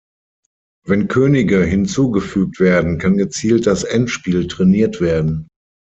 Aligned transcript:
Wenn 0.83 1.09
Könige 1.09 1.63
hinzugefügt 1.63 2.59
werden, 2.59 2.97
kann 2.97 3.17
gezielt 3.17 3.67
das 3.67 3.83
Endspiel 3.83 4.47
trainiert 4.47 4.99
werden. 4.99 5.47